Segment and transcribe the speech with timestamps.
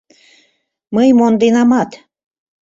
[0.95, 1.91] Мый монденамат!..